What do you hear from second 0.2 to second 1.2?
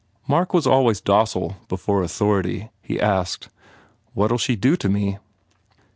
Mark was always